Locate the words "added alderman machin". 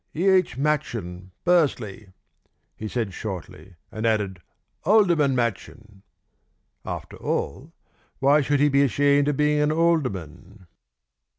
4.07-6.01